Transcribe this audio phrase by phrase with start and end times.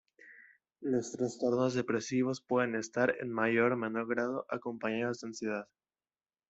[0.79, 5.67] Los trastornos depresivos pueden estar, en mayor o menor grado, acompañados de ansiedad.